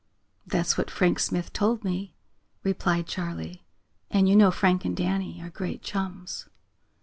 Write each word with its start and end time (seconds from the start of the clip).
"That's 0.47 0.79
what 0.79 0.89
Frank 0.89 1.19
Smith 1.19 1.53
told 1.53 1.83
me," 1.83 2.15
replied 2.63 3.05
Charley, 3.05 3.65
"and 4.09 4.27
you 4.27 4.35
know 4.35 4.49
Frank 4.49 4.83
and 4.83 4.97
Danny 4.97 5.39
are 5.43 5.51
great 5.51 5.83
chums." 5.83 6.47